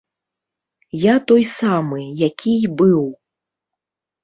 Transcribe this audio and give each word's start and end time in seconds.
Я 1.01 1.15
той 1.33 1.43
самы, 1.59 2.01
які 2.23 2.57
і 2.65 2.73
быў. 2.83 3.07